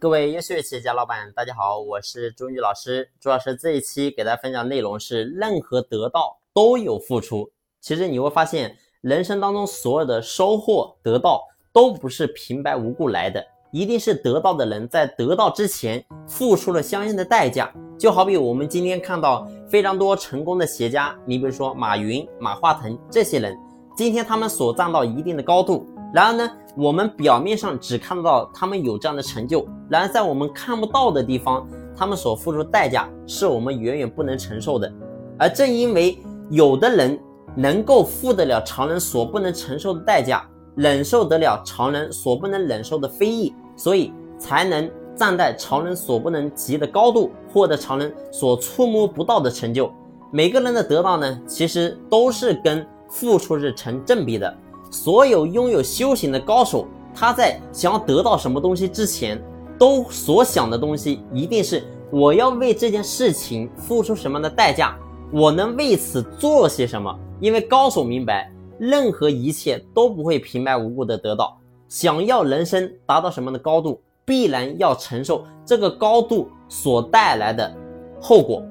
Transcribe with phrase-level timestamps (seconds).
[0.00, 3.10] 各位优秀企业家老板，大家好，我是朱宇老师。
[3.18, 7.50] 朱老师这一期给大家分享内容是：任何得到都有付出。
[7.80, 11.42] 其实你会发现，人生当中所有的收获得到
[11.72, 17.74] 都不是平白无故来的，一定是得到的人在得到之前付出了相应的代价。
[17.98, 23.58] 就好比我们今天看到非常多成功的企业家，你比如说马云、马化腾这些人，
[23.96, 25.84] 今天他们所站到一定的高度。
[26.12, 34.90] 然而呢，我们表面上只看到他们有这样的成就，然而在我们看不到的地方，他们所付出代价是我们远远不能承受的。
[35.38, 36.18] 而正因为
[36.48, 37.18] 有的人
[37.54, 49.92] 能够付得了常人所不能承受的代价，忍受得了常人所不能忍受的非议，所以才能站在常人所不能及的高度，获得常人所触摸不到的成就。
[50.30, 54.56] 每个人的得到呢，其实都是跟付出是成正比的。
[54.90, 59.42] 所有拥有修行的高手，他在想要得到什么东西之前，
[59.78, 64.96] 都所想的东西一定是我要为这件事情付出什么样的代价，
[65.32, 67.14] 我能为此做些什么？
[67.40, 71.58] 因为高手明白，任何一切都不会平白无故的得到。
[71.88, 77.72] 想要人生达到什么样的高度，必然要承受这个高度所带来的
[78.20, 78.62] 后果。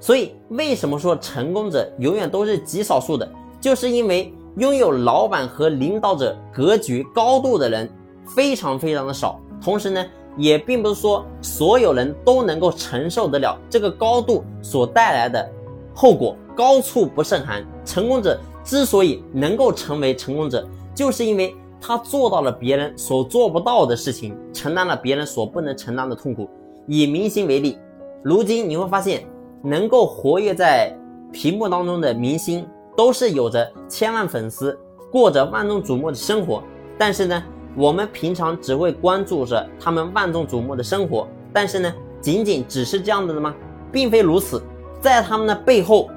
[0.00, 3.30] 所以，为什么说成功者永远都是极少数的？
[3.60, 4.32] 就是因为。
[4.56, 7.90] 拥有老板和领导者格局高度的人
[8.24, 10.04] 非常非常的少，同时呢，
[10.36, 15.50] 也并不是说所有人都能够承受得了这个高度所带来的
[15.94, 16.36] 后果。
[16.56, 26.48] 高处不胜寒，成功者之所以能够成为成功者，就是因为他做到了别人所做不到的事情，承担了别人所不能承担的痛苦。
[26.86, 27.76] 以明星为例，
[28.22, 29.26] 如今你会发现，
[29.64, 30.96] 能够活跃在
[31.32, 32.64] 屏幕当中的明星。
[32.96, 34.78] 都是有着千万粉丝，
[35.10, 36.62] 过着万众瞩目的生活。
[36.96, 37.42] 但是呢，
[37.76, 41.28] 我们平常只会关注着他们万众瞩目的生活。
[41.52, 43.54] 但是呢，仅仅只是这样子的吗？
[43.92, 44.62] 并非如此，
[45.00, 46.10] 在他们的背后，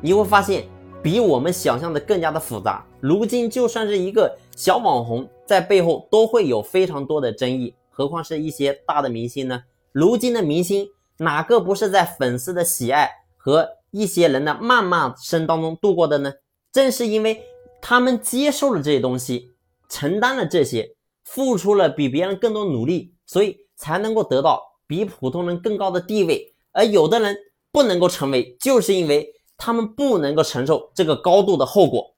[0.00, 0.64] 你会发现
[1.02, 2.84] 比我们想象的更加的复杂。
[3.00, 9.62] 如今就算是一个小网红，在背后都会有非常多的争议，何况是一些大的明星呢？
[9.92, 13.68] 如今的明星哪个不是在粉丝的喜爱和？
[13.94, 16.32] 一些人的谩骂声当中度过的呢，
[16.72, 17.44] 正是因为
[17.80, 19.52] 他们接受了这些东西，
[19.88, 26.52] 承担了这些，付出了比别人更多努力，所以才能够得到比普通人更高的地位。
[26.72, 27.36] 而有的人
[27.70, 32.16] 不能够成为，就是因为他们不能够承受这个高度的后果。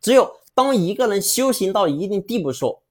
[0.00, 2.82] 只有当一个人修行到一定地步的时候，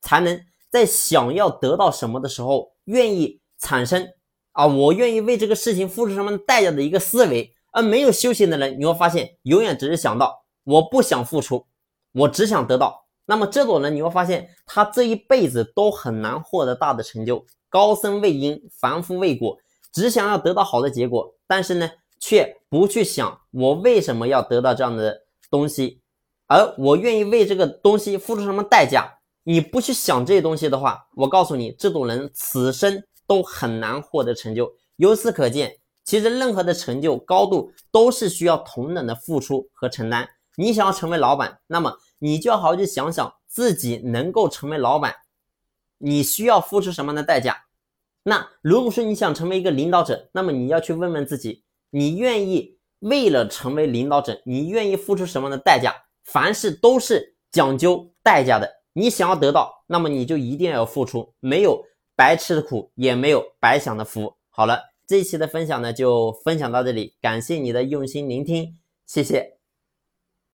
[0.00, 4.08] 才能在想要得到什么的时候，愿意产生
[4.50, 7.54] 啊，我愿意为这个事情付出什么代价的一个思维。
[7.74, 11.66] 而没有修行的人，你会发现永远只是想到我不想付出，
[12.12, 13.04] 我只想得到。
[13.26, 17.44] 那么这种人，你会发现他这一辈子都很难获得大的成就。
[17.68, 19.58] 高僧为因，凡夫为果，
[19.92, 21.90] 只想要得到好的结果，但是呢，
[22.20, 26.00] 却不去想我为什么要得到这样的东西，
[26.46, 29.18] 而我愿意为这个东西付出什么代价。
[29.42, 34.72] 你不去想这些东西的话，我告诉你，这种人此生都很难获得成就。
[34.96, 35.76] 由此可见。
[36.04, 40.28] 其实，任何的成就高度都是需要同等的付出和承担。
[40.56, 45.16] 你想要成为老板，那么你就要好好去想想自己能够成为老板，
[45.96, 47.64] 你需要付出什么样的代价？
[48.22, 55.94] 那如果说你想成为一个领导者，那么你要去问问自己，你愿意为了成为领导者，你愿意付出什么样的代价？
[56.24, 58.70] 凡事都是讲究代价的。
[58.92, 61.82] 你想要得到，那么你就一定要付出，没有
[62.14, 64.36] 白吃的苦，也没有白享的福。
[64.50, 64.93] 好了。
[65.06, 69.53] 这一期的分享呢，就分享到这里，感谢你的用心聆听，谢谢。